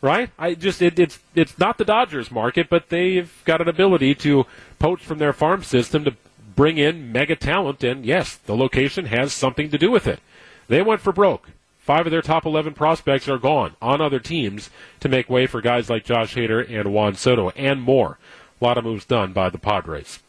[0.00, 0.30] right?
[0.38, 4.46] I just it, it's it's not the Dodgers market, but they've got an ability to
[4.78, 6.16] poach from their farm system to
[6.56, 10.20] bring in mega talent, and yes, the location has something to do with it.
[10.68, 11.50] They went for broke.
[11.84, 14.70] Five of their top 11 prospects are gone on other teams
[15.00, 18.18] to make way for guys like Josh Hader and Juan Soto and more.
[18.58, 20.20] A lot of moves done by the Padres.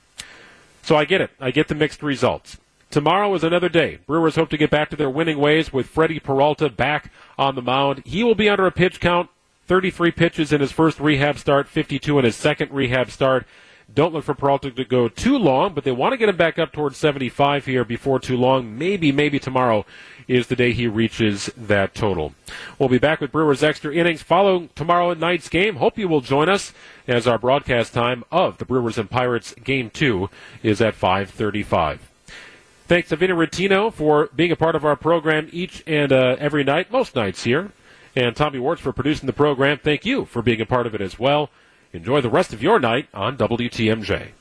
[0.84, 1.32] So I get it.
[1.39, 2.58] I get the mixed results.
[2.91, 3.99] Tomorrow is another day.
[4.06, 7.62] Brewers hope to get back to their winning ways with Freddie Peralta back on the
[7.62, 8.01] mound.
[8.06, 9.30] He will be under a pitch count
[9.68, 13.47] 33 pitches in his first rehab start, 52 in his second rehab start.
[13.94, 16.58] Don't look for Peralta to go too long, but they want to get him back
[16.58, 18.78] up towards 75 here before too long.
[18.78, 19.86] Maybe, maybe tomorrow
[20.28, 22.34] is the day he reaches that total.
[22.80, 25.76] We'll be back with Brewers extra innings following tomorrow night's game.
[25.76, 26.74] Hope you will join us
[27.08, 30.30] as our broadcast time of the Brewers and Pirates game two
[30.64, 32.00] is at 5:35.
[32.88, 36.64] Thanks to Vinny Rottino for being a part of our program each and uh, every
[36.64, 37.72] night, most nights here,
[38.16, 39.78] and Tommy Warts for producing the program.
[39.78, 41.50] Thank you for being a part of it as well.
[41.96, 44.32] Enjoy the rest of your night on WTMJ.